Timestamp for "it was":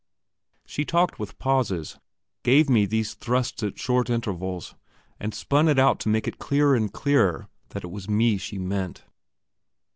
7.83-8.09